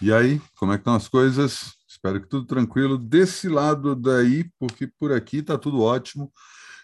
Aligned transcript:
E 0.00 0.12
aí, 0.12 0.40
como 0.56 0.72
é 0.72 0.76
que 0.76 0.82
estão 0.82 0.94
as 0.94 1.08
coisas? 1.08 1.74
Espero 1.88 2.20
que 2.20 2.28
tudo 2.28 2.46
tranquilo. 2.46 2.96
Desse 2.96 3.48
lado 3.48 3.96
daí, 3.96 4.48
porque 4.56 4.86
por 4.86 5.12
aqui 5.12 5.38
está 5.38 5.58
tudo 5.58 5.80
ótimo. 5.80 6.32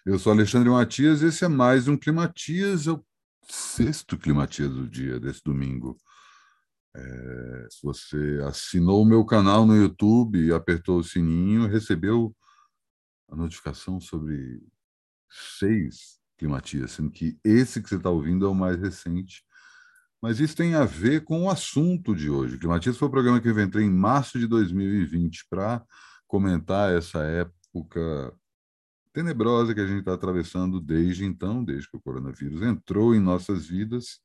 Eu 0.04 0.19
sou 0.19 0.33
Alexandre 0.33 0.69
Matias, 0.69 1.22
esse 1.22 1.45
é 1.45 1.48
mais 1.48 1.87
um 1.87 1.96
Climatias, 1.96 2.88
é 2.88 2.90
o 2.90 3.04
sexto 3.48 4.19
Climatias 4.19 4.69
do 4.69 4.88
dia, 4.88 5.21
desse 5.21 5.40
domingo. 5.45 5.96
É, 6.93 7.66
se 7.71 7.82
você 7.85 8.41
assinou 8.48 9.03
o 9.03 9.07
meu 9.07 9.25
canal 9.25 9.65
no 9.65 9.77
YouTube 9.77 10.45
e 10.45 10.53
apertou 10.53 10.99
o 10.99 11.05
sininho, 11.05 11.69
recebeu 11.69 12.35
a 13.31 13.37
notificação 13.37 14.01
sobre 14.01 14.61
seis 15.31 16.19
Climatias, 16.37 16.91
sendo 16.91 17.12
que 17.12 17.39
esse 17.45 17.81
que 17.81 17.89
você 17.89 17.95
está 17.95 18.11
ouvindo 18.11 18.45
é 18.45 18.49
o 18.49 18.55
mais 18.55 18.77
recente 18.77 19.45
mas 20.25 20.41
isso 20.41 20.56
tem 20.56 20.75
a 20.75 20.86
ver 20.86 21.22
com 21.22 21.43
o 21.43 21.50
assunto 21.50 22.17
de 22.17 22.30
hoje. 22.30 22.57
Climatismo 22.57 22.99
foi 22.99 23.08
o 23.08 23.11
programa 23.11 23.39
que 23.43 23.46
eu 23.46 23.61
entrei 23.61 23.85
em 23.85 23.90
março 23.90 24.39
de 24.39 24.46
2020 24.46 25.46
para 25.50 25.85
comentar 26.26 26.96
essa 26.96 27.22
época 27.25 28.35
tenebrosa 29.13 29.75
que 29.75 29.82
a 29.82 29.86
gente 29.86 29.99
está 29.99 30.14
atravessando 30.14 30.80
desde 30.80 31.26
então, 31.26 31.63
desde 31.63 31.90
que 31.90 31.99
o 31.99 32.00
coronavírus 32.00 32.62
entrou 32.62 33.14
em 33.14 33.20
nossas 33.20 33.66
vidas. 33.66 34.19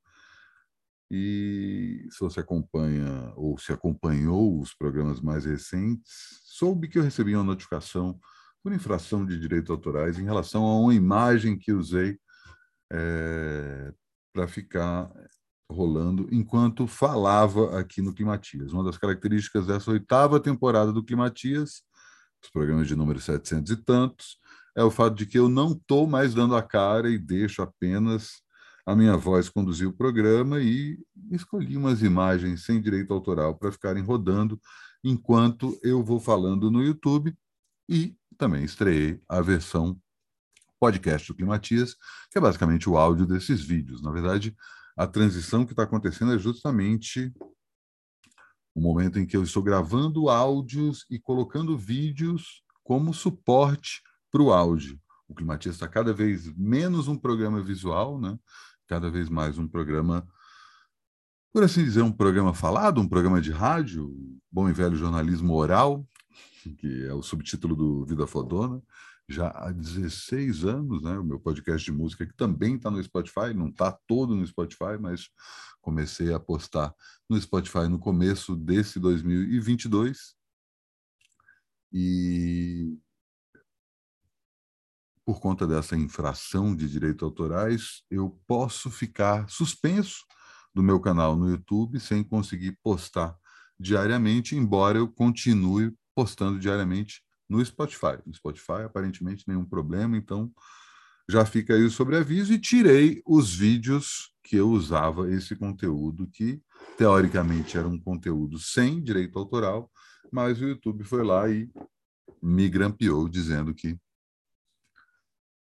E 1.12 2.08
se 2.10 2.22
você 2.22 2.40
acompanha 2.40 3.34
ou 3.36 3.58
se 3.58 3.74
acompanhou 3.74 4.58
os 4.58 4.74
programas 4.74 5.20
mais 5.20 5.44
recentes, 5.44 6.40
soube 6.46 6.88
que 6.88 6.98
eu 6.98 7.04
recebi 7.04 7.36
uma 7.36 7.44
notificação 7.44 8.18
por 8.64 8.72
infração 8.72 9.26
de 9.26 9.38
direitos 9.38 9.70
autorais 9.70 10.18
em 10.18 10.24
relação 10.24 10.64
a 10.64 10.80
uma 10.80 10.96
imagem 10.96 11.60
que 11.60 11.74
usei 11.74 12.18
é, 12.90 13.94
para 14.32 14.48
ficar 14.48 15.12
rolando 15.72 16.28
enquanto 16.32 16.88
falava 16.88 17.80
aqui 17.80 18.02
no 18.02 18.14
Climatias. 18.14 18.74
Uma 18.74 18.84
das 18.84 18.98
características 18.98 19.68
dessa 19.68 19.92
oitava 19.92 20.40
temporada 20.40 20.92
do 20.92 21.04
Climatias, 21.04 21.84
os 22.44 22.50
programas 22.50 22.88
de 22.88 22.96
número 22.96 23.20
700 23.20 23.72
e 23.72 23.78
tantos, 23.78 24.38
é 24.76 24.84
o 24.84 24.92
fato 24.92 25.16
de 25.16 25.26
que 25.26 25.38
eu 25.38 25.50
não 25.50 25.74
estou 25.74 26.08
mais 26.08 26.34
dando 26.34 26.56
a 26.56 26.64
cara 26.64 27.10
e 27.10 27.18
deixo 27.18 27.62
apenas 27.62 28.42
a 28.86 28.96
minha 28.96 29.16
voz 29.16 29.50
conduzir 29.50 29.88
o 29.88 29.94
programa 29.94 30.60
e 30.60 30.98
escolhi 31.32 31.78
umas 31.78 32.02
imagens 32.02 32.66
sem 32.66 32.82
direito 32.82 33.14
autoral 33.14 33.56
para 33.56 33.72
ficarem 33.72 34.02
rodando 34.02 34.60
enquanto 35.04 35.78
eu 35.84 36.04
vou 36.04 36.20
falando 36.20 36.72
no 36.72 36.84
YouTube 36.84 37.36
e 37.88 38.16
também 38.38 38.64
estreiei 38.64 39.22
a 39.28 39.42
versão 39.42 40.00
podcast 40.80 41.28
do 41.28 41.36
Climatias, 41.36 41.96
que 42.32 42.38
é 42.38 42.42
basicamente 42.42 42.90
o 42.90 42.98
áudio 42.98 43.26
desses 43.26 43.62
vídeos. 43.62 44.02
Na 44.02 44.12
verdade, 44.12 44.56
a 45.00 45.08
transição 45.08 45.66
que 45.66 45.72
está 45.72 45.84
acontecendo 45.84 46.34
é 46.34 46.38
justamente 46.38 47.34
o 48.76 48.82
momento 48.82 49.18
em 49.18 49.26
que 49.26 49.38
eu 49.38 49.44
estou 49.44 49.64
gravando 49.64 50.28
áudios 50.28 51.06
e 51.10 51.18
colocando 51.18 51.78
vídeos 51.78 52.62
como 52.84 53.14
suporte 53.14 54.02
para 54.30 54.42
o 54.42 54.52
áudio. 54.52 55.00
O 55.26 55.34
Climatias 55.34 55.76
está 55.76 55.88
cada 55.88 56.12
vez 56.12 56.54
menos 56.54 57.08
um 57.08 57.16
programa 57.16 57.64
visual, 57.64 58.20
né? 58.20 58.38
cada 58.88 59.10
vez 59.10 59.30
mais 59.30 59.58
um 59.58 59.70
programa, 59.70 60.28
por 61.54 61.64
assim 61.64 61.82
dizer, 61.82 62.02
um 62.02 62.12
programa 62.12 62.54
falado, 62.54 63.00
um 63.00 63.08
programa 63.08 63.40
de 63.40 63.52
rádio, 63.52 64.14
bom 64.52 64.68
e 64.68 64.74
velho 64.74 64.98
jornalismo 64.98 65.54
oral, 65.54 66.06
que 66.78 67.06
é 67.06 67.14
o 67.14 67.24
subtítulo 67.24 67.74
do 67.74 68.06
Vida 68.06 68.28
Fodona 68.28 68.84
já 69.30 69.50
há 69.50 69.72
16 69.72 70.66
anos, 70.66 71.04
né? 71.04 71.18
O 71.18 71.24
meu 71.24 71.40
podcast 71.40 71.86
de 71.86 71.96
música 71.96 72.26
que 72.26 72.34
também 72.34 72.76
está 72.76 72.90
no 72.90 73.02
Spotify, 73.04 73.54
não 73.56 73.68
está 73.68 73.92
todo 74.08 74.36
no 74.36 74.46
Spotify, 74.46 74.98
mas 75.00 75.30
comecei 75.82 76.34
a 76.34 76.40
postar 76.40 76.94
no 77.30 77.40
Spotify 77.40 77.88
no 77.88 78.00
começo 78.00 78.56
desse 78.56 79.00
2022. 79.00 80.36
E 81.94 82.98
por 85.24 85.40
conta 85.40 85.68
dessa 85.68 85.96
infração 85.96 86.76
de 86.76 86.90
direitos 86.90 87.24
autorais, 87.24 88.04
eu 88.10 88.42
posso 88.48 88.90
ficar 88.90 89.48
suspenso 89.48 90.26
do 90.74 90.82
meu 90.82 91.00
canal 91.00 91.36
no 91.36 91.48
YouTube 91.48 92.00
sem 92.00 92.24
conseguir 92.24 92.80
postar 92.82 93.38
diariamente, 93.80 94.56
embora 94.56 94.98
eu 94.98 95.08
continue 95.08 95.96
postando 96.16 96.60
diariamente 96.60 97.24
no 97.50 97.64
Spotify. 97.66 98.20
No 98.26 98.34
Spotify, 98.34 98.84
aparentemente, 98.86 99.46
nenhum 99.48 99.66
problema, 99.66 100.16
então 100.16 100.54
já 101.28 101.46
fica 101.46 101.74
aí 101.74 101.84
o 101.84 101.92
sobreaviso 101.92 102.54
e 102.54 102.60
tirei 102.60 103.22
os 103.26 103.54
vídeos 103.54 104.34
que 104.44 104.56
eu 104.56 104.70
usava 104.70 105.30
esse 105.32 105.56
conteúdo, 105.56 106.28
que 106.28 106.62
teoricamente 106.98 107.78
era 107.78 107.88
um 107.88 108.00
conteúdo 108.00 108.58
sem 108.58 109.02
direito 109.02 109.38
autoral, 109.38 109.92
mas 110.32 110.60
o 110.60 110.68
YouTube 110.68 111.04
foi 111.04 111.24
lá 111.24 111.50
e 111.50 111.70
me 112.42 112.70
grampeou 112.70 113.28
dizendo 113.28 113.74
que 113.74 113.98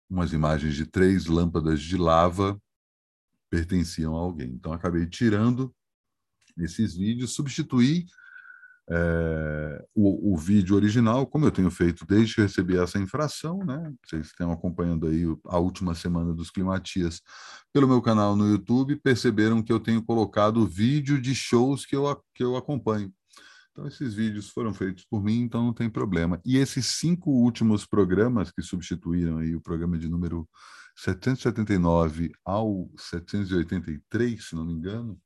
umas 0.08 0.32
imagens 0.32 0.74
de 0.74 0.86
três 0.86 1.26
lâmpadas 1.26 1.80
de 1.80 1.97
lava 1.97 2.60
pertenciam 3.48 4.16
a 4.16 4.20
alguém. 4.20 4.48
Então 4.48 4.72
acabei 4.72 5.06
tirando 5.06 5.74
esses 6.56 6.97
vídeos, 6.97 7.34
substituí 7.34 8.06
é, 8.93 9.84
o, 9.95 10.34
o, 10.34 10.37
vídeo 10.37 10.75
original, 10.75 11.25
como 11.25 11.45
eu 11.45 11.51
tenho 11.53 11.71
feito 11.71 12.05
desde 12.05 12.34
que 12.34 12.41
recebi 12.41 12.77
essa 12.77 12.99
infração, 12.99 13.59
né? 13.65 13.93
Vocês 14.05 14.27
estão 14.27 14.51
acompanhando 14.51 15.06
aí 15.06 15.25
a 15.47 15.59
última 15.59 15.95
semana 15.95 16.34
dos 16.34 16.51
Climatias 16.51 17.23
pelo 17.73 17.87
meu 17.87 18.03
canal 18.03 18.34
no 18.34 18.49
YouTube, 18.49 18.97
perceberam 18.97 19.62
que 19.62 19.73
eu 19.73 19.78
tenho 19.78 20.03
colocado 20.03 20.67
vídeo 20.67 21.21
de 21.21 21.34
shows 21.37 21.87
que 21.87 21.95
eu, 21.95 22.21
que 22.34 22.43
eu 22.43 22.56
acompanho. 22.56 23.12
Então, 23.71 23.87
esses 23.87 24.12
vídeos 24.12 24.49
foram 24.49 24.75
feitos 24.75 25.05
por 25.09 25.22
mim, 25.22 25.43
então 25.43 25.65
não 25.65 25.72
tem 25.72 25.89
problema. 25.89 26.41
E 26.45 26.57
esses 26.57 26.87
cinco 26.87 27.31
últimos 27.31 27.87
programas 27.87 28.51
que 28.51 28.61
substituíram 28.61 29.39
aí 29.39 29.55
o 29.55 29.61
programa 29.61 29.97
de 29.97 30.09
número 30.09 30.49
779 30.97 32.33
ao 32.45 32.91
783, 32.99 34.45
se 34.45 34.57
não 34.57 34.67
me 34.67 34.72
engano, 34.72 35.17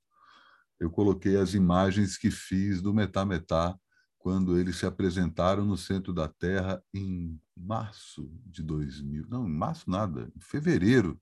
eu 0.78 0.90
coloquei 0.90 1.36
as 1.36 1.54
imagens 1.54 2.16
que 2.16 2.30
fiz 2.30 2.82
do 2.82 2.92
Metá 2.92 3.24
Metá 3.24 3.76
quando 4.18 4.58
eles 4.58 4.76
se 4.76 4.86
apresentaram 4.86 5.64
no 5.64 5.76
centro 5.76 6.12
da 6.12 6.26
Terra 6.28 6.82
em 6.92 7.38
março 7.56 8.30
de 8.46 8.62
2000. 8.62 9.26
Não, 9.28 9.46
em 9.46 9.52
março 9.52 9.88
nada, 9.90 10.32
em 10.34 10.40
fevereiro 10.40 11.20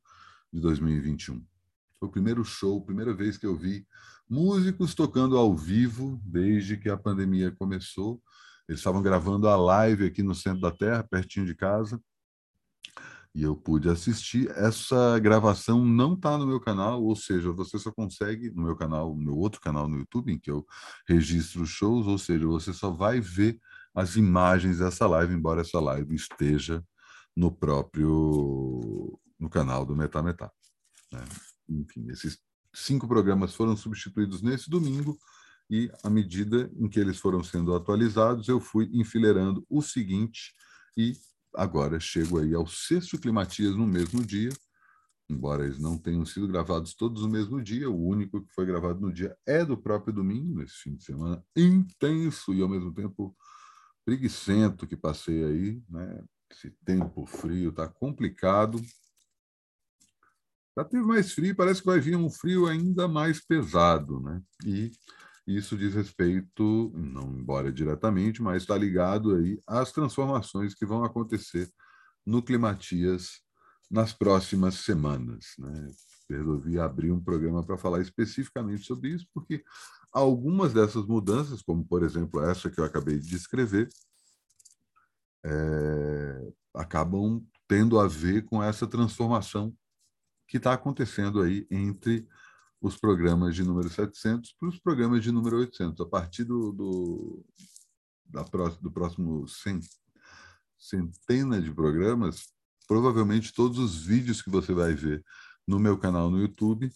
de 0.52 0.60
2021. 0.60 1.44
Foi 1.98 2.08
o 2.08 2.12
primeiro 2.12 2.44
show, 2.44 2.84
primeira 2.84 3.12
vez 3.12 3.36
que 3.36 3.46
eu 3.46 3.56
vi 3.56 3.86
músicos 4.28 4.94
tocando 4.94 5.36
ao 5.36 5.56
vivo 5.56 6.20
desde 6.24 6.76
que 6.76 6.88
a 6.88 6.96
pandemia 6.96 7.50
começou. 7.50 8.22
Eles 8.68 8.80
estavam 8.80 9.02
gravando 9.02 9.48
a 9.48 9.56
live 9.56 10.06
aqui 10.06 10.22
no 10.22 10.34
centro 10.34 10.60
da 10.60 10.70
Terra, 10.70 11.02
pertinho 11.02 11.44
de 11.44 11.54
casa 11.54 12.00
e 13.34 13.42
eu 13.42 13.56
pude 13.56 13.88
assistir. 13.88 14.50
Essa 14.50 15.18
gravação 15.18 15.84
não 15.84 16.14
está 16.14 16.36
no 16.36 16.46
meu 16.46 16.60
canal, 16.60 17.02
ou 17.02 17.16
seja, 17.16 17.52
você 17.52 17.78
só 17.78 17.90
consegue 17.90 18.50
no 18.50 18.62
meu 18.62 18.76
canal, 18.76 19.14
no 19.14 19.22
meu 19.22 19.36
outro 19.36 19.60
canal 19.60 19.88
no 19.88 19.98
YouTube, 19.98 20.32
em 20.32 20.38
que 20.38 20.50
eu 20.50 20.66
registro 21.08 21.64
shows, 21.64 22.06
ou 22.06 22.18
seja, 22.18 22.46
você 22.46 22.72
só 22.72 22.90
vai 22.90 23.20
ver 23.20 23.58
as 23.94 24.16
imagens 24.16 24.78
dessa 24.78 25.06
live, 25.06 25.34
embora 25.34 25.62
essa 25.62 25.80
live 25.80 26.14
esteja 26.14 26.84
no 27.36 27.50
próprio 27.50 29.18
no 29.38 29.48
canal 29.48 29.84
do 29.84 29.96
Metá 29.96 30.22
Metá. 30.22 30.50
Né? 31.10 31.24
Enfim, 31.68 32.08
esses 32.10 32.38
cinco 32.72 33.08
programas 33.08 33.54
foram 33.54 33.76
substituídos 33.76 34.42
nesse 34.42 34.70
domingo 34.70 35.18
e 35.70 35.90
à 36.02 36.10
medida 36.10 36.70
em 36.76 36.88
que 36.88 37.00
eles 37.00 37.18
foram 37.18 37.42
sendo 37.42 37.74
atualizados, 37.74 38.48
eu 38.48 38.60
fui 38.60 38.90
enfileirando 38.92 39.64
o 39.68 39.82
seguinte 39.82 40.54
e 40.96 41.14
agora 41.54 42.00
chego 42.00 42.38
aí 42.38 42.54
ao 42.54 42.66
sexto 42.66 43.18
Climatias 43.18 43.76
no 43.76 43.86
mesmo 43.86 44.24
dia, 44.24 44.50
embora 45.28 45.64
eles 45.64 45.78
não 45.78 45.98
tenham 45.98 46.24
sido 46.24 46.46
gravados 46.48 46.94
todos 46.94 47.22
no 47.22 47.28
mesmo 47.28 47.62
dia, 47.62 47.90
o 47.90 48.06
único 48.06 48.40
que 48.42 48.52
foi 48.52 48.66
gravado 48.66 49.00
no 49.00 49.12
dia 49.12 49.36
é 49.46 49.64
do 49.64 49.76
próprio 49.76 50.12
domingo, 50.12 50.60
nesse 50.60 50.74
fim 50.74 50.94
de 50.94 51.04
semana 51.04 51.42
intenso 51.56 52.52
e 52.52 52.60
ao 52.60 52.68
mesmo 52.68 52.92
tempo 52.92 53.34
preguiçento 54.04 54.86
que 54.86 54.96
passei 54.96 55.44
aí, 55.44 55.82
né? 55.88 56.24
Esse 56.50 56.70
tempo 56.84 57.24
frio 57.24 57.70
está 57.70 57.88
complicado. 57.88 58.82
Já 60.76 60.84
teve 60.84 61.02
mais 61.02 61.32
frio, 61.32 61.56
parece 61.56 61.80
que 61.80 61.86
vai 61.86 61.98
vir 61.98 62.16
um 62.16 62.30
frio 62.30 62.66
ainda 62.66 63.08
mais 63.08 63.40
pesado, 63.40 64.20
né? 64.20 64.42
E 64.66 64.90
isso 65.46 65.76
diz 65.76 65.94
respeito, 65.94 66.92
não 66.94 67.32
embora 67.32 67.72
diretamente, 67.72 68.40
mas 68.40 68.62
está 68.62 68.76
ligado 68.76 69.34
aí 69.34 69.60
às 69.66 69.90
transformações 69.90 70.74
que 70.74 70.86
vão 70.86 71.04
acontecer 71.04 71.68
no 72.24 72.42
Climatias 72.42 73.40
nas 73.90 74.12
próximas 74.12 74.76
semanas. 74.76 75.54
Né? 75.58 75.90
Resolvi 76.30 76.78
abrir 76.78 77.10
um 77.10 77.20
programa 77.20 77.64
para 77.64 77.76
falar 77.76 78.00
especificamente 78.00 78.84
sobre 78.84 79.10
isso, 79.10 79.26
porque 79.34 79.64
algumas 80.12 80.72
dessas 80.72 81.04
mudanças, 81.06 81.60
como 81.60 81.84
por 81.84 82.02
exemplo 82.02 82.42
essa 82.42 82.70
que 82.70 82.78
eu 82.78 82.84
acabei 82.84 83.18
de 83.18 83.28
descrever, 83.28 83.88
é, 85.44 86.52
acabam 86.74 87.44
tendo 87.66 87.98
a 87.98 88.06
ver 88.06 88.44
com 88.44 88.62
essa 88.62 88.86
transformação 88.86 89.74
que 90.46 90.58
está 90.58 90.72
acontecendo 90.74 91.40
aí 91.40 91.66
entre 91.70 92.28
os 92.82 92.96
programas 92.98 93.54
de 93.54 93.62
número 93.62 93.88
700 93.88 94.54
para 94.58 94.68
os 94.68 94.78
programas 94.80 95.22
de 95.22 95.30
número 95.30 95.56
800. 95.58 96.00
A 96.00 96.08
partir 96.08 96.42
do, 96.42 96.72
do, 96.72 97.46
da 98.26 98.42
próximo, 98.44 98.82
do 98.82 98.90
próximo 98.90 99.46
centena 100.76 101.62
de 101.62 101.72
programas, 101.72 102.52
provavelmente 102.88 103.54
todos 103.54 103.78
os 103.78 104.04
vídeos 104.04 104.42
que 104.42 104.50
você 104.50 104.74
vai 104.74 104.94
ver 104.94 105.24
no 105.66 105.78
meu 105.78 105.96
canal 105.96 106.28
no 106.28 106.40
YouTube 106.40 106.92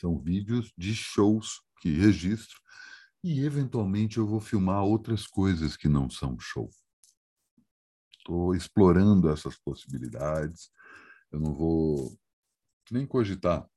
são 0.00 0.18
vídeos 0.18 0.72
de 0.76 0.92
shows 0.92 1.60
que 1.80 1.90
registro 1.90 2.58
e, 3.22 3.44
eventualmente, 3.44 4.18
eu 4.18 4.26
vou 4.26 4.40
filmar 4.40 4.82
outras 4.82 5.26
coisas 5.26 5.76
que 5.76 5.88
não 5.88 6.10
são 6.10 6.38
show. 6.40 6.68
Estou 8.18 8.54
explorando 8.54 9.30
essas 9.30 9.56
possibilidades. 9.58 10.70
Eu 11.30 11.38
não 11.38 11.54
vou 11.54 12.18
nem 12.90 13.06
cogitar 13.06 13.68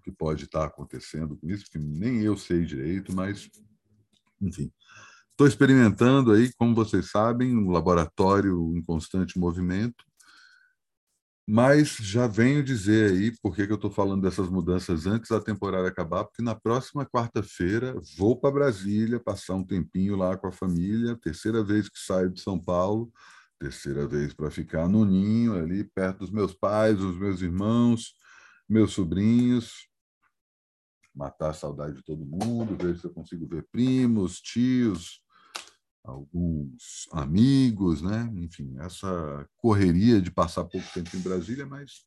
o 0.00 0.02
que 0.02 0.10
pode 0.10 0.44
estar 0.44 0.64
acontecendo 0.64 1.36
com 1.36 1.48
isso, 1.48 1.64
porque 1.64 1.78
nem 1.78 2.22
eu 2.22 2.36
sei 2.36 2.64
direito, 2.64 3.14
mas, 3.14 3.48
enfim. 4.40 4.72
Estou 5.30 5.46
experimentando 5.46 6.32
aí, 6.32 6.52
como 6.58 6.74
vocês 6.74 7.10
sabem, 7.10 7.56
um 7.56 7.70
laboratório 7.70 8.76
em 8.76 8.82
constante 8.82 9.38
movimento, 9.38 10.04
mas 11.48 11.96
já 11.96 12.26
venho 12.26 12.62
dizer 12.62 13.10
aí 13.10 13.34
por 13.42 13.56
que, 13.56 13.66
que 13.66 13.72
eu 13.72 13.76
estou 13.76 13.90
falando 13.90 14.22
dessas 14.22 14.48
mudanças 14.48 15.06
antes 15.06 15.30
da 15.30 15.40
temporada 15.40 15.88
acabar, 15.88 16.24
porque 16.24 16.42
na 16.42 16.54
próxima 16.54 17.04
quarta-feira 17.04 17.94
vou 18.16 18.38
para 18.38 18.52
Brasília 18.52 19.18
passar 19.18 19.54
um 19.54 19.64
tempinho 19.64 20.14
lá 20.14 20.36
com 20.36 20.46
a 20.46 20.52
família, 20.52 21.18
terceira 21.20 21.64
vez 21.64 21.88
que 21.88 21.98
saio 21.98 22.30
de 22.30 22.40
São 22.40 22.58
Paulo, 22.58 23.10
terceira 23.58 24.06
vez 24.06 24.32
para 24.32 24.50
ficar 24.50 24.88
no 24.88 25.04
ninho 25.04 25.54
ali 25.54 25.82
perto 25.84 26.20
dos 26.20 26.30
meus 26.30 26.54
pais, 26.54 26.98
dos 26.98 27.18
meus 27.18 27.42
irmãos, 27.42 28.14
meus 28.68 28.92
sobrinhos, 28.92 29.89
matar 31.14 31.50
a 31.50 31.54
saudade 31.54 31.96
de 31.96 32.02
todo 32.02 32.24
mundo, 32.24 32.76
ver 32.76 32.98
se 32.98 33.04
eu 33.04 33.12
consigo 33.12 33.46
ver 33.46 33.66
primos, 33.70 34.40
tios, 34.40 35.22
alguns 36.04 37.08
amigos, 37.12 38.02
né? 38.02 38.30
Enfim, 38.36 38.76
essa 38.78 39.48
correria 39.56 40.20
de 40.20 40.30
passar 40.30 40.64
pouco 40.64 40.86
tempo 40.92 41.14
em 41.16 41.20
Brasília, 41.20 41.66
mas 41.66 42.06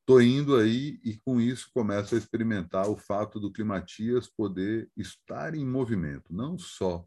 estou 0.00 0.20
indo 0.20 0.56
aí 0.56 1.00
e 1.02 1.16
com 1.24 1.40
isso 1.40 1.70
começo 1.72 2.14
a 2.14 2.18
experimentar 2.18 2.88
o 2.88 2.96
fato 2.96 3.40
do 3.40 3.52
Climatias 3.52 4.28
poder 4.28 4.90
estar 4.96 5.54
em 5.54 5.66
movimento, 5.66 6.32
não 6.32 6.58
só 6.58 7.06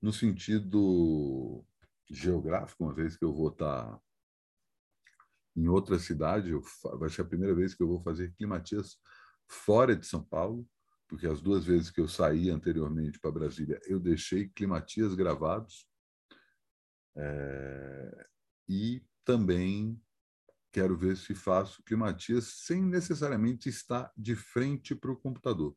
no 0.00 0.12
sentido 0.12 1.64
geográfico, 2.08 2.84
uma 2.84 2.94
vez 2.94 3.16
que 3.16 3.24
eu 3.24 3.34
vou 3.34 3.48
estar 3.48 4.00
em 5.56 5.68
outra 5.68 5.98
cidade, 5.98 6.50
eu, 6.50 6.62
vai 6.98 7.08
ser 7.08 7.22
a 7.22 7.24
primeira 7.24 7.54
vez 7.54 7.74
que 7.74 7.82
eu 7.82 7.88
vou 7.88 8.00
fazer 8.02 8.32
Climatias 8.36 8.98
fora 9.48 9.96
de 9.96 10.06
São 10.06 10.22
Paulo, 10.22 10.66
porque 11.08 11.26
as 11.26 11.40
duas 11.40 11.64
vezes 11.64 11.90
que 11.90 12.00
eu 12.00 12.08
saí 12.08 12.50
anteriormente 12.50 13.18
para 13.18 13.30
Brasília, 13.30 13.80
eu 13.86 14.00
deixei 14.00 14.48
climatias 14.48 15.14
gravados. 15.14 15.86
É, 17.16 18.26
e 18.68 19.02
também 19.24 20.00
quero 20.72 20.96
ver 20.96 21.16
se 21.16 21.34
faço 21.34 21.82
climatias 21.84 22.62
sem 22.64 22.82
necessariamente 22.82 23.68
estar 23.68 24.12
de 24.16 24.34
frente 24.34 24.94
para 24.94 25.10
o 25.10 25.16
computador. 25.16 25.74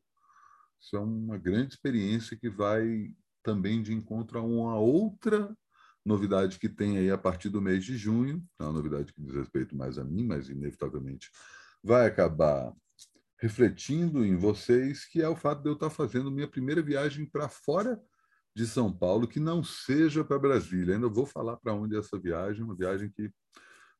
Isso 0.80 0.96
é 0.96 1.00
uma 1.00 1.38
grande 1.38 1.74
experiência 1.74 2.36
que 2.36 2.50
vai 2.50 3.14
também 3.42 3.82
de 3.82 3.92
encontro 3.92 4.38
a 4.38 4.42
uma 4.42 4.78
outra 4.78 5.56
novidade 6.04 6.58
que 6.58 6.68
tem 6.68 6.98
aí 6.98 7.10
a 7.10 7.18
partir 7.18 7.48
do 7.48 7.60
mês 7.60 7.84
de 7.84 7.96
junho, 7.96 8.44
é 8.58 8.64
uma 8.64 8.72
novidade 8.72 9.12
que 9.12 9.22
diz 9.22 9.34
respeito 9.34 9.76
mais 9.76 9.98
a 9.98 10.04
mim, 10.04 10.24
mas 10.24 10.48
inevitavelmente 10.48 11.30
vai 11.82 12.06
acabar 12.06 12.72
refletindo 13.40 14.24
em 14.24 14.36
vocês, 14.36 15.06
que 15.06 15.22
é 15.22 15.28
o 15.28 15.34
fato 15.34 15.62
de 15.62 15.68
eu 15.68 15.72
estar 15.72 15.88
fazendo 15.88 16.30
minha 16.30 16.46
primeira 16.46 16.82
viagem 16.82 17.24
para 17.24 17.48
fora 17.48 18.00
de 18.54 18.66
São 18.66 18.92
Paulo, 18.92 19.26
que 19.26 19.40
não 19.40 19.64
seja 19.64 20.22
para 20.22 20.38
Brasília. 20.38 20.94
Ainda 20.94 21.08
vou 21.08 21.24
falar 21.24 21.56
para 21.56 21.72
onde 21.72 21.96
é 21.96 21.98
essa 21.98 22.18
viagem, 22.18 22.62
uma 22.62 22.76
viagem 22.76 23.10
que, 23.10 23.32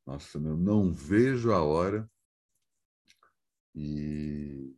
nossa, 0.07 0.37
eu 0.37 0.57
não 0.57 0.93
vejo 0.93 1.53
a 1.53 1.63
hora. 1.63 2.09
E 3.75 4.77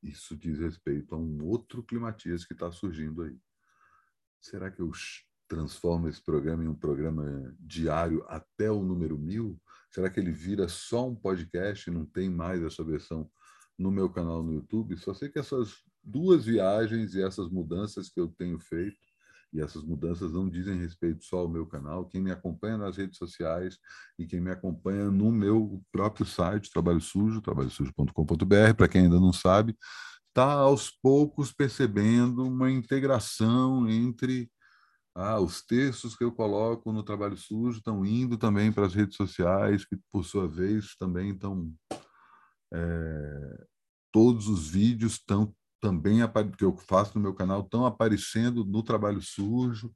isso 0.00 0.36
diz 0.36 0.58
respeito 0.58 1.14
a 1.14 1.18
um 1.18 1.44
outro 1.44 1.82
climatias 1.82 2.44
que 2.44 2.52
está 2.52 2.70
surgindo 2.70 3.22
aí. 3.22 3.36
Será 4.40 4.70
que 4.70 4.80
eu 4.80 4.92
transformo 5.48 6.08
esse 6.08 6.22
programa 6.22 6.62
em 6.62 6.68
um 6.68 6.74
programa 6.74 7.56
diário 7.58 8.24
até 8.28 8.70
o 8.70 8.82
número 8.82 9.18
mil? 9.18 9.60
Será 9.94 10.10
que 10.10 10.18
ele 10.18 10.32
vira 10.32 10.66
só 10.66 11.06
um 11.06 11.14
podcast 11.14 11.88
e 11.88 11.92
não 11.92 12.04
tem 12.04 12.28
mais 12.28 12.60
essa 12.64 12.82
versão 12.82 13.30
no 13.78 13.92
meu 13.92 14.10
canal 14.10 14.42
no 14.42 14.52
YouTube? 14.52 14.98
Só 14.98 15.14
sei 15.14 15.28
que 15.28 15.38
essas 15.38 15.76
duas 16.02 16.44
viagens 16.44 17.14
e 17.14 17.22
essas 17.22 17.48
mudanças 17.48 18.08
que 18.08 18.18
eu 18.18 18.26
tenho 18.26 18.58
feito, 18.58 18.98
e 19.52 19.60
essas 19.60 19.84
mudanças 19.84 20.32
não 20.32 20.50
dizem 20.50 20.80
respeito 20.80 21.24
só 21.24 21.38
ao 21.38 21.48
meu 21.48 21.64
canal, 21.64 22.06
quem 22.06 22.20
me 22.20 22.32
acompanha 22.32 22.76
nas 22.76 22.96
redes 22.96 23.16
sociais 23.16 23.78
e 24.18 24.26
quem 24.26 24.40
me 24.40 24.50
acompanha 24.50 25.12
no 25.12 25.30
meu 25.30 25.80
próprio 25.92 26.26
site, 26.26 26.72
Trabalho 26.72 27.00
Sujo, 27.00 27.40
trabalhosujo.com.br, 27.40 28.74
para 28.76 28.88
quem 28.88 29.02
ainda 29.02 29.20
não 29.20 29.32
sabe, 29.32 29.76
está 30.26 30.54
aos 30.54 30.90
poucos 30.90 31.52
percebendo 31.52 32.42
uma 32.42 32.68
integração 32.68 33.88
entre 33.88 34.50
ah, 35.14 35.38
os 35.38 35.62
textos 35.62 36.16
que 36.16 36.24
eu 36.24 36.32
coloco 36.32 36.92
no 36.92 37.04
trabalho 37.04 37.36
sujo 37.36 37.78
estão 37.78 38.04
indo 38.04 38.36
também 38.36 38.72
para 38.72 38.86
as 38.86 38.94
redes 38.94 39.16
sociais, 39.16 39.84
que 39.84 39.96
por 40.10 40.24
sua 40.24 40.48
vez 40.48 40.96
também 40.96 41.30
estão. 41.30 41.72
É, 42.72 43.66
todos 44.10 44.48
os 44.48 44.68
vídeos 44.68 45.12
estão 45.12 45.54
também 45.80 46.18
que 46.56 46.64
eu 46.64 46.76
faço 46.76 47.16
no 47.16 47.22
meu 47.22 47.34
canal 47.34 47.60
estão 47.60 47.86
aparecendo 47.86 48.64
no 48.64 48.82
trabalho 48.82 49.20
sujo. 49.22 49.94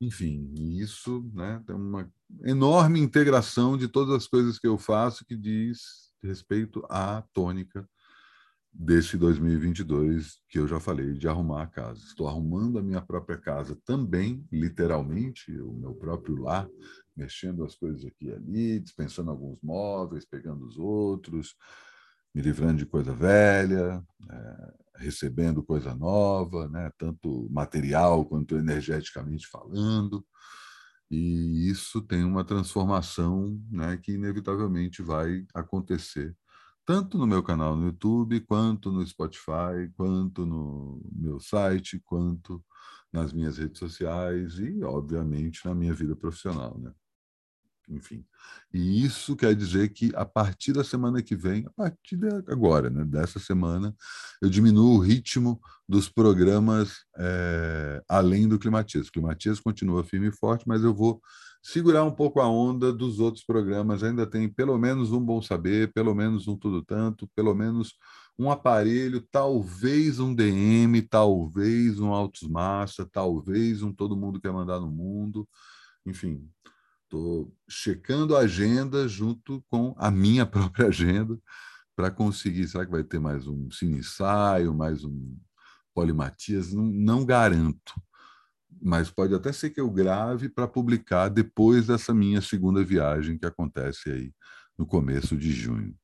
Enfim, 0.00 0.52
isso 0.78 1.30
né, 1.32 1.62
tem 1.64 1.76
uma 1.76 2.10
enorme 2.42 2.98
integração 2.98 3.76
de 3.76 3.86
todas 3.86 4.14
as 4.14 4.26
coisas 4.26 4.58
que 4.58 4.66
eu 4.66 4.76
faço 4.76 5.24
que 5.24 5.36
diz 5.36 6.12
respeito 6.22 6.84
à 6.88 7.22
tônica 7.32 7.88
desse 8.74 9.16
2022 9.16 10.40
que 10.48 10.58
eu 10.58 10.66
já 10.66 10.80
falei 10.80 11.14
de 11.14 11.28
arrumar 11.28 11.62
a 11.62 11.66
casa. 11.66 12.00
Estou 12.04 12.26
arrumando 12.26 12.78
a 12.78 12.82
minha 12.82 13.00
própria 13.00 13.38
casa 13.38 13.78
também, 13.84 14.44
literalmente, 14.50 15.56
o 15.60 15.72
meu 15.72 15.94
próprio 15.94 16.34
lar, 16.36 16.68
mexendo 17.16 17.64
as 17.64 17.76
coisas 17.76 18.04
aqui 18.04 18.26
e 18.26 18.32
ali, 18.32 18.80
dispensando 18.80 19.30
alguns 19.30 19.58
móveis, 19.62 20.26
pegando 20.26 20.66
os 20.66 20.76
outros, 20.76 21.54
me 22.34 22.42
livrando 22.42 22.78
de 22.78 22.86
coisa 22.86 23.14
velha, 23.14 24.02
é, 24.28 24.74
recebendo 24.96 25.62
coisa 25.62 25.94
nova, 25.94 26.68
né? 26.68 26.90
tanto 26.98 27.48
material 27.50 28.24
quanto 28.24 28.56
energeticamente 28.56 29.46
falando. 29.46 30.26
E 31.08 31.70
isso 31.70 32.02
tem 32.02 32.24
uma 32.24 32.44
transformação 32.44 33.60
né, 33.70 33.96
que 33.98 34.12
inevitavelmente 34.12 35.00
vai 35.00 35.46
acontecer 35.54 36.34
tanto 36.86 37.18
no 37.18 37.26
meu 37.26 37.42
canal 37.42 37.76
no 37.76 37.86
YouTube, 37.86 38.40
quanto 38.42 38.90
no 38.92 39.06
Spotify, 39.06 39.90
quanto 39.96 40.44
no 40.46 41.00
meu 41.12 41.40
site, 41.40 42.00
quanto 42.04 42.64
nas 43.12 43.32
minhas 43.32 43.58
redes 43.58 43.78
sociais 43.78 44.58
e, 44.58 44.82
obviamente, 44.84 45.64
na 45.64 45.74
minha 45.74 45.94
vida 45.94 46.16
profissional, 46.16 46.78
né? 46.78 46.92
Enfim. 47.88 48.24
E 48.72 49.04
isso 49.04 49.36
quer 49.36 49.54
dizer 49.54 49.90
que 49.90 50.10
a 50.14 50.24
partir 50.24 50.72
da 50.72 50.82
semana 50.82 51.22
que 51.22 51.36
vem, 51.36 51.66
a 51.66 51.70
partir 51.70 52.16
de 52.16 52.28
agora, 52.50 52.88
né, 52.88 53.04
dessa 53.04 53.38
semana, 53.38 53.94
eu 54.40 54.48
diminuo 54.48 54.96
o 54.96 55.00
ritmo 55.00 55.60
dos 55.88 56.08
programas 56.08 57.04
é, 57.18 58.02
além 58.08 58.48
do 58.48 58.58
Climatias. 58.58 59.08
O 59.08 59.12
Climatias 59.12 59.60
continua 59.60 60.02
firme 60.02 60.28
e 60.28 60.32
forte, 60.32 60.66
mas 60.66 60.82
eu 60.82 60.94
vou 60.94 61.20
segurar 61.62 62.04
um 62.04 62.10
pouco 62.10 62.40
a 62.40 62.48
onda 62.48 62.92
dos 62.92 63.20
outros 63.20 63.44
programas. 63.44 64.02
Ainda 64.02 64.26
tem 64.26 64.48
pelo 64.48 64.78
menos 64.78 65.12
um 65.12 65.20
Bom 65.20 65.42
Saber, 65.42 65.92
pelo 65.92 66.14
menos 66.14 66.48
um 66.48 66.56
Tudo 66.56 66.82
Tanto, 66.82 67.28
pelo 67.34 67.54
menos 67.54 67.94
um 68.38 68.50
aparelho, 68.50 69.20
talvez 69.30 70.18
um 70.18 70.34
DM, 70.34 71.02
talvez 71.02 72.00
um 72.00 72.12
Altos 72.12 72.48
Massa, 72.48 73.08
talvez 73.10 73.82
um 73.82 73.92
Todo 73.92 74.16
Mundo 74.16 74.40
Quer 74.40 74.52
Mandar 74.52 74.80
no 74.80 74.90
Mundo. 74.90 75.48
Enfim, 76.06 76.46
estou 77.14 77.54
checando 77.68 78.36
a 78.36 78.40
agenda 78.40 79.06
junto 79.06 79.64
com 79.70 79.94
a 79.96 80.10
minha 80.10 80.44
própria 80.46 80.88
agenda 80.88 81.38
para 81.94 82.10
conseguir. 82.10 82.66
Será 82.66 82.84
que 82.84 82.90
vai 82.90 83.04
ter 83.04 83.20
mais 83.20 83.46
um 83.46 83.70
cine 83.70 83.98
ensaio, 83.98 84.74
mais 84.74 85.04
um 85.04 85.36
Polimatias? 85.94 86.72
Não, 86.72 86.84
não 86.84 87.24
garanto 87.24 87.94
mas 88.82 89.10
pode 89.10 89.34
até 89.34 89.52
ser 89.52 89.70
que 89.70 89.80
eu 89.80 89.90
grave 89.90 90.48
para 90.48 90.68
publicar 90.68 91.28
depois 91.28 91.86
dessa 91.86 92.12
minha 92.12 92.42
segunda 92.42 92.84
viagem 92.84 93.38
que 93.38 93.46
acontece 93.46 94.10
aí 94.10 94.32
no 94.76 94.84
começo 94.84 95.36
de 95.36 95.52
junho. 95.52 95.96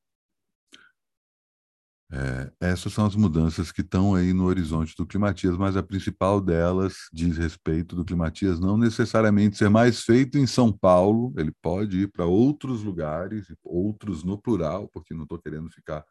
É, 2.12 2.52
essas 2.61 2.93
são 2.93 3.07
as 3.07 3.14
mudanças 3.14 3.71
que 3.71 3.83
estão 3.83 4.17
aí 4.17 4.33
no 4.33 4.45
horizonte 4.47 4.97
do 4.97 5.07
Climatias, 5.07 5.57
mas 5.57 5.76
a 5.76 5.83
principal 5.83 6.40
delas 6.40 6.95
diz 7.12 7.37
respeito 7.37 7.95
do 7.95 8.05
Climatias 8.05 8.59
não 8.59 8.76
necessariamente 8.76 9.57
ser 9.57 9.71
mais 9.71 10.02
feito 10.02 10.37
em 10.37 10.45
São 10.45 10.73
Paulo, 10.73 11.33
ele 11.37 11.52
pode 11.62 12.00
ir 12.00 12.09
para 12.11 12.25
outros 12.25 12.83
lugares, 12.83 13.47
outros 13.62 14.25
no 14.25 14.37
plural, 14.37 14.88
porque 14.88 15.14
não 15.14 15.23
estou 15.23 15.38
querendo 15.38 15.71
ficar, 15.71 16.05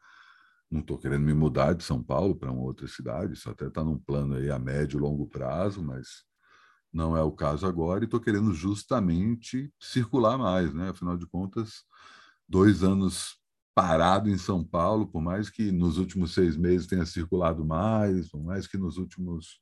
não 0.72 0.79
estou 0.79 0.98
querendo 0.98 1.24
me 1.25 1.34
mudar 1.34 1.74
de 1.74 1.84
São 1.84 2.01
Paulo 2.01 2.34
para 2.34 2.50
uma 2.51 2.62
outra 2.62 2.88
cidade, 2.88 3.34
isso 3.34 3.50
até 3.50 3.68
está 3.68 3.84
num 3.84 3.98
plano 3.98 4.36
aí 4.36 4.50
a 4.50 4.58
médio 4.58 5.00
e 5.00 5.01
longo 5.01 5.27
prazo, 5.27 5.84
mas 5.84 6.24
não 6.94 7.15
é 7.18 7.22
o 7.22 7.32
caso 7.32 7.68
agora, 7.68 8.03
e 8.03 8.06
estou 8.06 8.22
querendo 8.22 8.53
justamente 8.53 9.70
circular 9.79 10.38
mais, 10.38 10.74
né? 10.74 10.89
Afinal 10.89 11.18
de 11.18 11.27
contas, 11.27 11.84
dois 12.48 12.84
anos 12.84 13.38
parado 13.80 14.30
em 14.30 14.38
São 14.38 14.62
Paulo, 14.62 15.08
por 15.08 15.22
mais 15.22 15.50
que 15.50 15.72
nos 15.72 15.98
últimos 15.98 16.34
seis 16.34 16.58
meses 16.58 16.86
tenha 16.86 17.06
circulado 17.06 17.64
mais, 17.64 18.30
por 18.30 18.44
mais 18.44 18.68
que 18.68 18.78
nos 18.78 18.98
últimos 18.98 19.62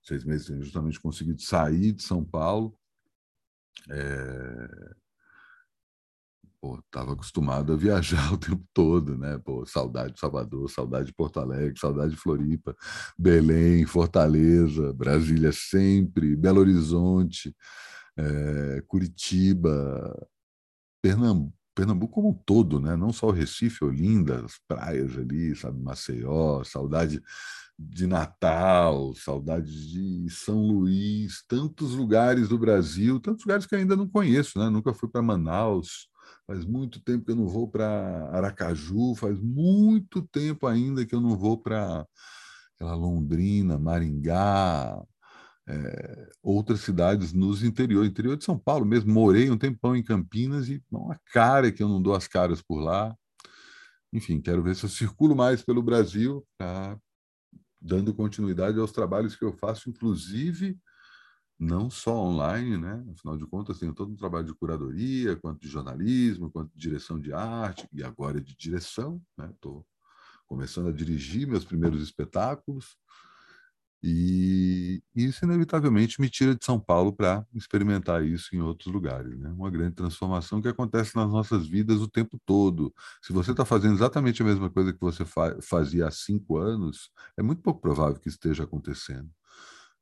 seis 0.00 0.24
meses 0.24 0.46
tenha 0.46 0.62
justamente 0.62 1.00
conseguido 1.00 1.42
sair 1.42 1.90
de 1.90 2.00
São 2.00 2.24
Paulo. 2.24 2.78
É... 3.90 4.94
estava 6.86 7.12
acostumado 7.14 7.72
a 7.72 7.76
viajar 7.76 8.30
o 8.32 8.38
tempo 8.38 8.64
todo, 8.72 9.18
né? 9.18 9.36
Pô, 9.38 9.66
saudade 9.66 10.12
de 10.12 10.20
Salvador, 10.20 10.70
saudade 10.70 11.06
de 11.06 11.12
Porto 11.12 11.40
Alegre, 11.40 11.76
saudade 11.76 12.12
de 12.12 12.20
Floripa, 12.20 12.76
Belém, 13.18 13.84
Fortaleza, 13.84 14.92
Brasília 14.92 15.50
sempre, 15.50 16.36
Belo 16.36 16.60
Horizonte, 16.60 17.52
é... 18.16 18.80
Curitiba, 18.86 20.28
Pernambuco 21.02 21.59
Pernambuco 21.74 22.14
como 22.14 22.30
um 22.30 22.34
todo, 22.34 22.80
né? 22.80 22.96
não 22.96 23.12
só 23.12 23.28
o 23.28 23.32
Recife, 23.32 23.84
Olinda, 23.84 24.44
as 24.44 24.58
praias 24.66 25.16
ali, 25.16 25.54
sabe, 25.54 25.80
Maceió, 25.80 26.62
saudade 26.64 27.20
de 27.78 28.06
Natal, 28.06 29.14
saudade 29.14 29.70
de 29.90 30.28
São 30.30 30.66
Luís, 30.66 31.42
tantos 31.48 31.94
lugares 31.94 32.48
do 32.48 32.58
Brasil, 32.58 33.18
tantos 33.18 33.44
lugares 33.44 33.64
que 33.64 33.74
ainda 33.74 33.96
não 33.96 34.06
conheço, 34.06 34.58
né? 34.58 34.68
Nunca 34.68 34.92
fui 34.92 35.08
para 35.08 35.22
Manaus, 35.22 36.08
faz 36.46 36.66
muito 36.66 37.00
tempo 37.00 37.24
que 37.24 37.30
eu 37.30 37.36
não 37.36 37.48
vou 37.48 37.68
para 37.68 38.28
Aracaju, 38.32 39.14
faz 39.14 39.40
muito 39.40 40.20
tempo 40.22 40.66
ainda 40.66 41.06
que 41.06 41.14
eu 41.14 41.20
não 41.22 41.38
vou 41.38 41.56
para 41.56 42.06
Londrina, 42.80 43.78
Maringá, 43.78 45.02
é, 45.68 46.30
outras 46.42 46.80
cidades 46.80 47.32
nos 47.32 47.62
interior, 47.62 48.04
interior 48.04 48.36
de 48.36 48.44
São 48.44 48.58
Paulo 48.58 48.84
mesmo. 48.84 49.12
Morei 49.12 49.50
um 49.50 49.58
tempão 49.58 49.94
em 49.94 50.02
Campinas 50.02 50.68
e 50.68 50.82
uma 50.90 51.20
cara 51.32 51.70
que 51.70 51.82
eu 51.82 51.88
não 51.88 52.00
dou 52.02 52.14
as 52.14 52.26
caras 52.26 52.60
por 52.62 52.80
lá. 52.80 53.14
Enfim, 54.12 54.40
quero 54.40 54.62
ver 54.62 54.74
se 54.74 54.84
eu 54.84 54.88
circulo 54.88 55.36
mais 55.36 55.62
pelo 55.62 55.82
Brasil, 55.82 56.44
tá? 56.58 56.98
dando 57.80 58.12
continuidade 58.12 58.78
aos 58.78 58.92
trabalhos 58.92 59.34
que 59.34 59.44
eu 59.44 59.52
faço, 59.52 59.88
inclusive 59.88 60.78
não 61.58 61.90
só 61.90 62.14
online, 62.14 62.78
né? 62.78 63.04
Afinal 63.12 63.36
de 63.36 63.46
contas, 63.46 63.78
tenho 63.78 63.94
todo 63.94 64.10
um 64.10 64.16
trabalho 64.16 64.46
de 64.46 64.54
curadoria, 64.54 65.36
quanto 65.36 65.60
de 65.60 65.68
jornalismo, 65.68 66.50
quanto 66.50 66.72
de 66.72 66.80
direção 66.80 67.20
de 67.20 67.34
arte 67.34 67.86
e 67.92 68.02
agora 68.02 68.40
de 68.40 68.56
direção, 68.56 69.20
né? 69.36 69.50
Estou 69.50 69.86
começando 70.46 70.88
a 70.88 70.92
dirigir 70.92 71.46
meus 71.46 71.64
primeiros 71.64 72.02
espetáculos. 72.02 72.96
E 74.02 75.02
isso, 75.14 75.44
inevitavelmente, 75.44 76.20
me 76.20 76.30
tira 76.30 76.54
de 76.54 76.64
São 76.64 76.80
Paulo 76.80 77.12
para 77.12 77.46
experimentar 77.54 78.24
isso 78.24 78.54
em 78.56 78.60
outros 78.60 78.92
lugares. 78.92 79.38
Né? 79.38 79.50
Uma 79.50 79.70
grande 79.70 79.94
transformação 79.94 80.62
que 80.62 80.68
acontece 80.68 81.14
nas 81.14 81.30
nossas 81.30 81.66
vidas 81.66 82.00
o 82.00 82.08
tempo 82.08 82.40
todo. 82.46 82.94
Se 83.22 83.32
você 83.32 83.50
está 83.50 83.64
fazendo 83.64 83.94
exatamente 83.94 84.40
a 84.40 84.44
mesma 84.44 84.70
coisa 84.70 84.92
que 84.92 85.00
você 85.00 85.24
fa 85.24 85.60
fazia 85.60 86.06
há 86.06 86.10
cinco 86.10 86.56
anos, 86.56 87.10
é 87.36 87.42
muito 87.42 87.60
pouco 87.62 87.80
provável 87.80 88.18
que 88.18 88.28
esteja 88.28 88.64
acontecendo. 88.64 89.28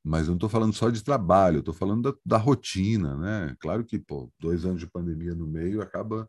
Mas 0.04 0.22
eu 0.22 0.28
não 0.28 0.36
estou 0.36 0.48
falando 0.48 0.74
só 0.74 0.90
de 0.90 1.02
trabalho, 1.02 1.58
estou 1.58 1.74
falando 1.74 2.12
da, 2.12 2.18
da, 2.24 2.38
rotina. 2.38 3.16
Né? 3.16 3.56
Claro 3.60 3.84
que 3.84 3.98
pô, 3.98 4.32
dois 4.38 4.64
anos 4.64 4.80
de 4.80 4.86
pandemia 4.86 5.34
no 5.34 5.46
meio 5.46 5.82
acaba 5.82 6.28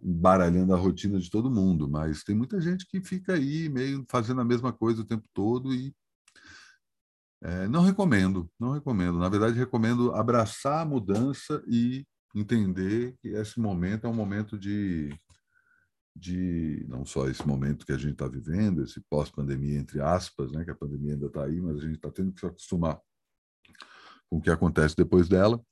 baralhando 0.00 0.74
a 0.74 0.76
rotina 0.78 1.18
de 1.18 1.30
todo 1.30 1.50
mundo, 1.50 1.88
mas 1.88 2.22
tem 2.22 2.36
muita 2.36 2.60
gente 2.60 2.86
que 2.86 3.00
fica 3.00 3.34
aí 3.34 3.68
meio 3.68 4.04
fazendo 4.08 4.40
a 4.40 4.44
mesma 4.44 4.72
coisa 4.72 5.02
o 5.02 5.04
tempo 5.04 5.26
todo 5.34 5.74
e 5.74 5.94
é, 7.46 7.68
não 7.68 7.82
recomendo, 7.82 8.50
não 8.58 8.72
recomendo. 8.72 9.18
Na 9.18 9.28
verdade, 9.28 9.56
recomendo 9.56 10.12
abraçar 10.12 10.82
a 10.82 10.84
mudança 10.84 11.62
e 11.68 12.04
entender 12.34 13.14
que 13.20 13.28
esse 13.28 13.60
momento 13.60 14.04
é 14.04 14.10
um 14.10 14.14
momento 14.14 14.58
de, 14.58 15.16
de 16.16 16.84
não 16.88 17.04
só 17.04 17.28
esse 17.28 17.46
momento 17.46 17.86
que 17.86 17.92
a 17.92 17.96
gente 17.96 18.14
está 18.14 18.26
vivendo, 18.26 18.82
esse 18.82 19.00
pós-pandemia, 19.08 19.78
entre 19.78 20.00
aspas, 20.00 20.50
né, 20.50 20.64
que 20.64 20.72
a 20.72 20.74
pandemia 20.74 21.12
ainda 21.12 21.26
está 21.26 21.44
aí, 21.44 21.60
mas 21.60 21.76
a 21.76 21.82
gente 21.82 21.94
está 21.94 22.10
tendo 22.10 22.32
que 22.32 22.40
se 22.40 22.46
acostumar 22.46 23.00
com 24.28 24.38
o 24.38 24.42
que 24.42 24.50
acontece 24.50 24.96
depois 24.96 25.28
dela, 25.28 25.64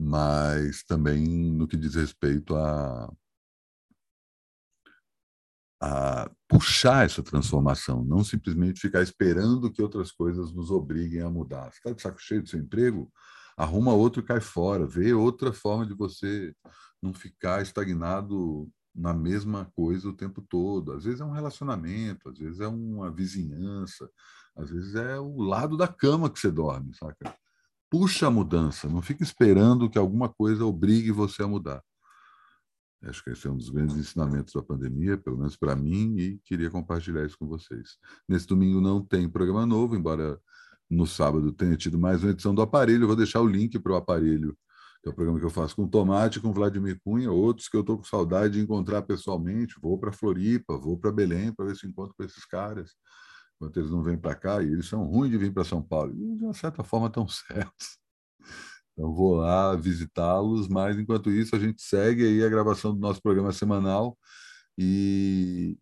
mas 0.00 0.84
também 0.84 1.50
no 1.50 1.66
que 1.66 1.76
diz 1.76 1.96
respeito 1.96 2.54
a 2.54 3.12
a 5.80 6.30
puxar 6.48 7.06
essa 7.06 7.22
transformação, 7.22 8.04
não 8.04 8.24
simplesmente 8.24 8.80
ficar 8.80 9.02
esperando 9.02 9.70
que 9.70 9.82
outras 9.82 10.10
coisas 10.10 10.52
nos 10.52 10.70
obriguem 10.70 11.22
a 11.22 11.30
mudar. 11.30 11.70
Você 11.70 11.78
está 11.78 11.92
de 11.92 12.02
saco 12.02 12.20
cheio 12.20 12.42
do 12.42 12.48
seu 12.48 12.58
emprego? 12.58 13.10
Arruma 13.56 13.92
outro 13.92 14.20
e 14.20 14.24
cai 14.24 14.40
fora. 14.40 14.86
Vê 14.86 15.12
outra 15.12 15.52
forma 15.52 15.86
de 15.86 15.94
você 15.94 16.54
não 17.02 17.14
ficar 17.14 17.62
estagnado 17.62 18.68
na 18.94 19.14
mesma 19.14 19.64
coisa 19.76 20.08
o 20.08 20.16
tempo 20.16 20.42
todo. 20.42 20.92
Às 20.92 21.04
vezes 21.04 21.20
é 21.20 21.24
um 21.24 21.32
relacionamento, 21.32 22.28
às 22.28 22.38
vezes 22.38 22.60
é 22.60 22.66
uma 22.66 23.10
vizinhança, 23.10 24.10
às 24.56 24.70
vezes 24.70 24.94
é 24.96 25.18
o 25.18 25.40
lado 25.40 25.76
da 25.76 25.86
cama 25.86 26.28
que 26.28 26.40
você 26.40 26.50
dorme, 26.50 26.94
saca? 26.94 27.34
Puxa 27.88 28.26
a 28.26 28.30
mudança, 28.30 28.88
não 28.88 29.00
fique 29.00 29.22
esperando 29.22 29.88
que 29.88 29.98
alguma 29.98 30.28
coisa 30.28 30.64
obrigue 30.64 31.12
você 31.12 31.42
a 31.42 31.48
mudar. 31.48 31.82
Acho 33.02 33.22
que 33.22 33.30
esse 33.30 33.46
é 33.46 33.50
um 33.50 33.56
dos 33.56 33.70
grandes 33.70 33.96
ensinamentos 33.96 34.52
da 34.52 34.62
pandemia, 34.62 35.16
pelo 35.16 35.38
menos 35.38 35.56
para 35.56 35.76
mim, 35.76 36.16
e 36.18 36.38
queria 36.44 36.68
compartilhar 36.68 37.24
isso 37.24 37.38
com 37.38 37.46
vocês. 37.46 37.96
Nesse 38.28 38.46
domingo 38.46 38.80
não 38.80 39.04
tem 39.04 39.28
programa 39.28 39.64
novo, 39.64 39.94
embora 39.96 40.38
no 40.90 41.06
sábado 41.06 41.52
tenha 41.52 41.76
tido 41.76 41.98
mais 41.98 42.22
uma 42.24 42.32
edição 42.32 42.54
do 42.54 42.62
Aparelho. 42.62 43.06
Vou 43.06 43.14
deixar 43.14 43.40
o 43.40 43.46
link 43.46 43.78
para 43.78 43.92
o 43.92 43.96
Aparelho, 43.96 44.56
que 45.02 45.08
é 45.08 45.12
o 45.12 45.14
programa 45.14 45.38
que 45.38 45.44
eu 45.46 45.50
faço 45.50 45.76
com 45.76 45.84
o 45.84 45.88
Tomate, 45.88 46.40
com 46.40 46.48
o 46.48 46.52
Vladimir 46.52 46.98
Cunha, 47.04 47.30
outros 47.30 47.68
que 47.68 47.76
eu 47.76 47.82
estou 47.82 47.98
com 47.98 48.04
saudade 48.04 48.54
de 48.54 48.60
encontrar 48.60 49.02
pessoalmente. 49.02 49.76
Vou 49.80 49.96
para 49.98 50.10
Floripa, 50.10 50.76
vou 50.76 50.98
para 50.98 51.12
Belém 51.12 51.52
para 51.52 51.66
ver 51.66 51.76
se 51.76 51.86
encontro 51.86 52.14
com 52.16 52.24
esses 52.24 52.44
caras, 52.46 52.92
enquanto 53.56 53.76
eles 53.78 53.90
não 53.90 54.02
vêm 54.02 54.18
para 54.18 54.34
cá, 54.34 54.60
e 54.60 54.66
eles 54.66 54.86
são 54.88 55.04
ruins 55.04 55.30
de 55.30 55.38
vir 55.38 55.52
para 55.52 55.64
São 55.64 55.80
Paulo. 55.82 56.12
E, 56.16 56.36
de 56.36 56.44
uma 56.44 56.54
certa 56.54 56.82
forma, 56.82 57.06
estão 57.06 57.28
certos. 57.28 57.98
Então 58.98 59.14
vou 59.14 59.36
lá 59.36 59.76
visitá-los, 59.76 60.66
mas 60.66 60.98
enquanto 60.98 61.30
isso 61.30 61.54
a 61.54 61.58
gente 61.58 61.80
segue 61.80 62.26
aí 62.26 62.42
a 62.42 62.48
gravação 62.48 62.92
do 62.92 62.98
nosso 62.98 63.22
programa 63.22 63.52
semanal 63.52 64.18
e 64.76 65.78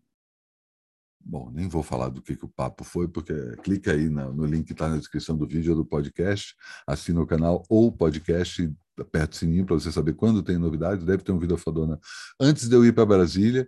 bom, 1.19 1.49
nem 1.51 1.67
vou 1.67 1.81
falar 1.81 2.09
do 2.09 2.21
que, 2.21 2.35
que 2.35 2.45
o 2.45 2.49
papo 2.49 2.83
foi, 2.83 3.07
porque 3.07 3.33
clica 3.63 3.91
aí 3.91 4.07
no 4.07 4.45
link 4.45 4.67
que 4.67 4.71
está 4.73 4.87
na 4.87 4.97
descrição 4.97 5.35
do 5.35 5.47
vídeo 5.47 5.71
ou 5.71 5.77
do 5.77 5.85
podcast, 5.85 6.55
assina 6.85 7.19
o 7.19 7.25
canal 7.25 7.63
ou 7.67 7.91
podcast, 7.91 8.71
aperta 8.99 9.33
o 9.33 9.35
sininho 9.35 9.65
para 9.65 9.75
você 9.75 9.91
saber 9.91 10.13
quando 10.13 10.43
tem 10.43 10.59
novidades. 10.59 11.03
Deve 11.03 11.23
ter 11.23 11.31
um 11.31 11.39
vídeo 11.39 11.57
fodona 11.57 11.99
antes 12.39 12.69
de 12.69 12.75
eu 12.75 12.85
ir 12.85 12.93
para 12.93 13.05
Brasília, 13.05 13.67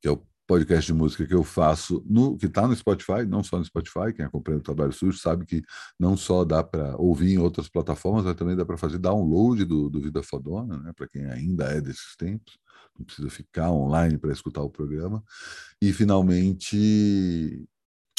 que 0.00 0.08
é 0.08 0.10
o 0.10 0.22
podcast 0.50 0.84
de 0.84 0.92
música 0.92 1.24
que 1.24 1.32
eu 1.32 1.44
faço, 1.44 2.04
no, 2.04 2.36
que 2.36 2.46
está 2.46 2.66
no 2.66 2.74
Spotify, 2.74 3.24
não 3.24 3.40
só 3.40 3.56
no 3.56 3.64
Spotify, 3.64 4.12
quem 4.12 4.24
acompanha 4.24 4.58
o 4.58 4.60
Trabalho 4.60 4.92
Sujo 4.92 5.16
sabe 5.16 5.46
que 5.46 5.62
não 5.96 6.16
só 6.16 6.44
dá 6.44 6.60
para 6.60 6.96
ouvir 6.96 7.34
em 7.34 7.38
outras 7.38 7.68
plataformas, 7.68 8.24
mas 8.24 8.34
também 8.34 8.56
dá 8.56 8.66
para 8.66 8.76
fazer 8.76 8.98
download 8.98 9.64
do, 9.64 9.88
do 9.88 10.00
Vida 10.00 10.24
Fodona, 10.24 10.76
né, 10.78 10.92
para 10.96 11.06
quem 11.06 11.24
ainda 11.26 11.66
é 11.66 11.80
desses 11.80 12.16
tempos, 12.18 12.58
não 12.98 13.06
precisa 13.06 13.30
ficar 13.30 13.70
online 13.70 14.18
para 14.18 14.32
escutar 14.32 14.60
o 14.62 14.68
programa. 14.68 15.22
E, 15.80 15.92
finalmente, 15.92 17.64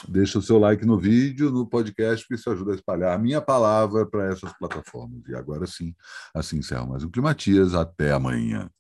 deixa 0.08 0.40
o 0.40 0.42
seu 0.42 0.58
like 0.58 0.86
no 0.86 0.98
vídeo, 0.98 1.52
no 1.52 1.68
podcast, 1.68 2.26
porque 2.26 2.40
isso 2.40 2.50
ajuda 2.50 2.72
a 2.72 2.76
espalhar 2.76 3.14
a 3.14 3.20
minha 3.20 3.42
palavra 3.42 4.06
para 4.06 4.32
essas 4.32 4.58
plataformas. 4.58 5.22
E 5.28 5.36
agora 5.36 5.68
sim, 5.68 5.94
assim 6.34 6.60
encerro 6.60 6.88
mais 6.88 7.04
um 7.04 7.12
Climatias. 7.12 7.76
Até 7.76 8.14
amanhã. 8.14 8.72